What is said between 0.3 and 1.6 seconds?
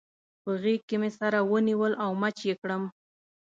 په غېږ کې مې سره